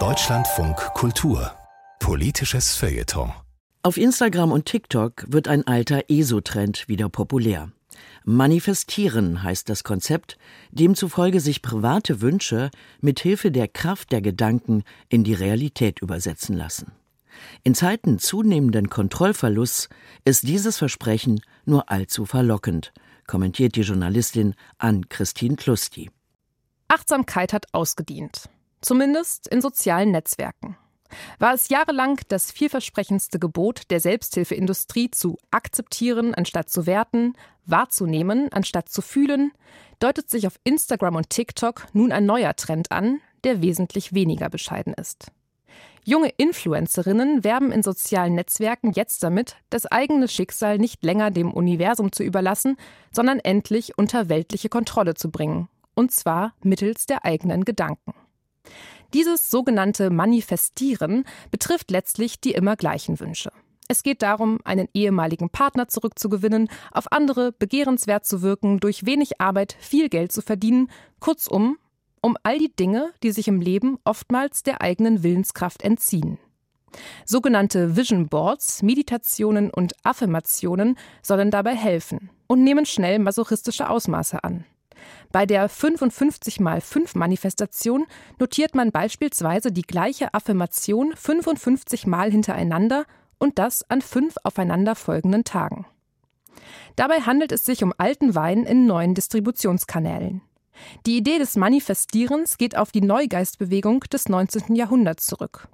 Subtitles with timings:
[0.00, 1.52] Deutschlandfunk Kultur
[2.00, 3.32] Politisches Feuilleton
[3.84, 7.70] Auf Instagram und TikTok wird ein alter ESO-Trend wieder populär.
[8.24, 10.38] Manifestieren heißt das Konzept,
[10.72, 16.90] demzufolge sich private Wünsche mit Hilfe der Kraft der Gedanken in die Realität übersetzen lassen.
[17.62, 19.88] In Zeiten zunehmenden Kontrollverlusts
[20.24, 22.92] ist dieses Versprechen nur allzu verlockend,
[23.28, 26.10] kommentiert die Journalistin Ann-Christine Klusti.
[26.88, 28.48] Achtsamkeit hat ausgedient.
[28.80, 30.76] Zumindest in sozialen Netzwerken.
[31.38, 37.34] War es jahrelang das vielversprechendste Gebot der Selbsthilfeindustrie zu akzeptieren anstatt zu werten,
[37.66, 39.52] wahrzunehmen anstatt zu fühlen,
[40.00, 44.94] deutet sich auf Instagram und TikTok nun ein neuer Trend an, der wesentlich weniger bescheiden
[44.94, 45.30] ist.
[46.06, 52.12] Junge Influencerinnen werben in sozialen Netzwerken jetzt damit, das eigene Schicksal nicht länger dem Universum
[52.12, 52.76] zu überlassen,
[53.10, 58.14] sondern endlich unter weltliche Kontrolle zu bringen, und zwar mittels der eigenen Gedanken.
[59.12, 63.52] Dieses sogenannte Manifestieren betrifft letztlich die immer gleichen Wünsche.
[63.86, 69.76] Es geht darum, einen ehemaligen Partner zurückzugewinnen, auf andere begehrenswert zu wirken, durch wenig Arbeit
[69.78, 71.76] viel Geld zu verdienen, kurzum
[72.24, 76.38] um all die Dinge, die sich im Leben oftmals der eigenen Willenskraft entziehen.
[77.26, 84.64] Sogenannte Vision Boards, Meditationen und Affirmationen sollen dabei helfen und nehmen schnell masochistische Ausmaße an.
[85.34, 88.06] Bei der 55 mal 5 Manifestation
[88.38, 93.04] notiert man beispielsweise die gleiche Affirmation 55 Mal hintereinander
[93.38, 95.86] und das an fünf aufeinanderfolgenden Tagen.
[96.94, 100.40] Dabei handelt es sich um alten Wein in neuen Distributionskanälen.
[101.04, 104.76] Die Idee des Manifestierens geht auf die Neugeistbewegung des 19.
[104.76, 105.66] Jahrhunderts zurück.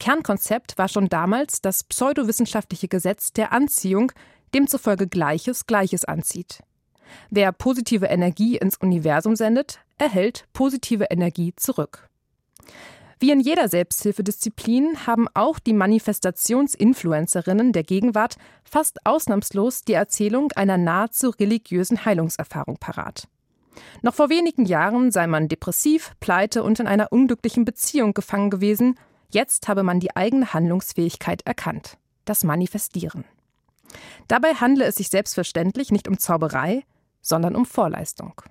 [0.00, 4.12] Kernkonzept war schon damals das pseudowissenschaftliche Gesetz der Anziehung,
[4.52, 6.62] demzufolge Gleiches Gleiches anzieht.
[7.30, 12.08] Wer positive Energie ins Universum sendet, erhält positive Energie zurück.
[13.22, 20.76] Wie in jeder Selbsthilfedisziplin haben auch die Manifestationsinfluencerinnen der Gegenwart fast ausnahmslos die Erzählung einer
[20.76, 23.28] nahezu religiösen Heilungserfahrung parat.
[24.02, 28.98] Noch vor wenigen Jahren sei man depressiv, pleite und in einer unglücklichen Beziehung gefangen gewesen.
[29.30, 31.98] Jetzt habe man die eigene Handlungsfähigkeit erkannt.
[32.24, 33.24] Das Manifestieren.
[34.26, 36.82] Dabei handle es sich selbstverständlich nicht um Zauberei,
[37.22, 38.42] sondern um Vorleistung.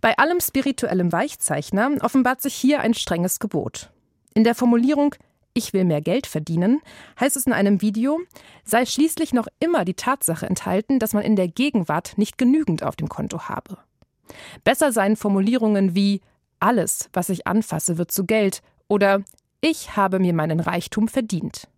[0.00, 3.90] Bei allem spirituellem Weichzeichner offenbart sich hier ein strenges Gebot.
[4.34, 5.14] In der Formulierung
[5.54, 6.80] Ich will mehr Geld verdienen
[7.20, 8.20] heißt es in einem Video,
[8.64, 12.96] sei schließlich noch immer die Tatsache enthalten, dass man in der Gegenwart nicht genügend auf
[12.96, 13.78] dem Konto habe.
[14.64, 16.20] Besser seien Formulierungen wie
[16.58, 19.22] Alles, was ich anfasse, wird zu Geld oder
[19.60, 21.68] Ich habe mir meinen Reichtum verdient.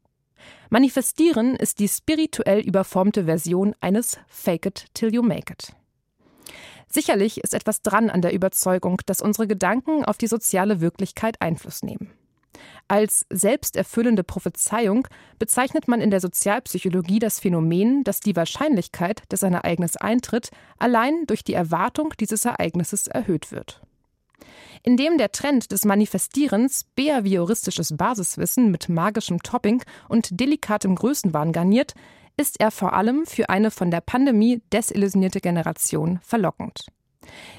[0.71, 5.73] Manifestieren ist die spirituell überformte Version eines Fake it till you make it.
[6.89, 11.83] Sicherlich ist etwas dran an der Überzeugung, dass unsere Gedanken auf die soziale Wirklichkeit Einfluss
[11.83, 12.13] nehmen.
[12.87, 19.55] Als selbsterfüllende Prophezeiung bezeichnet man in der Sozialpsychologie das Phänomen, dass die Wahrscheinlichkeit, dass ein
[19.55, 23.81] Ereignis eintritt, allein durch die Erwartung dieses Ereignisses erhöht wird.
[24.83, 31.95] Indem der Trend des Manifestierens behavioristisches Basiswissen mit magischem Topping und delikatem Größenwahn garniert,
[32.37, 36.87] ist er vor allem für eine von der Pandemie desillusionierte Generation verlockend.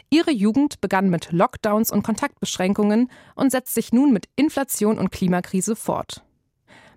[0.10, 5.76] Ihre Jugend begann mit Lockdowns und Kontaktbeschränkungen und setzt sich nun mit Inflation und Klimakrise
[5.76, 6.25] fort.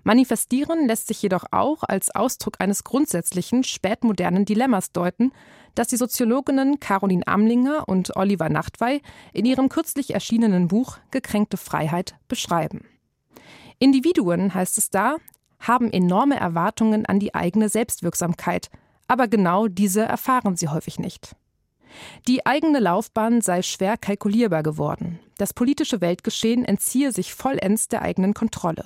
[0.05, 5.33] Manifestieren lässt sich jedoch auch als Ausdruck eines grundsätzlichen spätmodernen Dilemmas deuten,
[5.75, 12.17] das die Soziologinnen Caroline Amlinger und Oliver Nachtwey in ihrem kürzlich erschienenen Buch Gekränkte Freiheit
[12.27, 12.85] beschreiben.
[13.79, 15.17] Individuen, heißt es da,
[15.61, 18.71] haben enorme Erwartungen an die eigene Selbstwirksamkeit,
[19.07, 21.37] aber genau diese erfahren sie häufig nicht.
[22.27, 25.19] Die eigene Laufbahn sei schwer kalkulierbar geworden.
[25.39, 28.85] Das politische Weltgeschehen entziehe sich vollends der eigenen Kontrolle.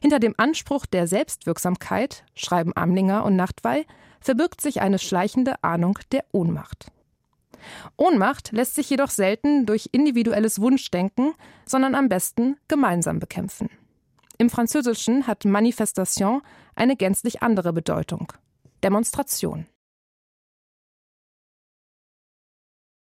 [0.00, 3.86] Hinter dem Anspruch der Selbstwirksamkeit, schreiben Amlinger und Nachtwey,
[4.20, 6.90] verbirgt sich eine schleichende Ahnung der Ohnmacht.
[7.96, 11.34] Ohnmacht lässt sich jedoch selten durch individuelles Wunschdenken,
[11.66, 13.68] sondern am besten gemeinsam bekämpfen.
[14.38, 16.40] Im Französischen hat Manifestation
[16.74, 18.32] eine gänzlich andere Bedeutung.
[18.82, 19.66] Demonstration.